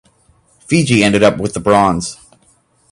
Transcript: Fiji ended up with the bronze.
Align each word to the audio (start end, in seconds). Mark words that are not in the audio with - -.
Fiji 0.65 1.03
ended 1.03 1.21
up 1.21 1.37
with 1.37 1.53
the 1.53 1.59
bronze. 1.59 2.17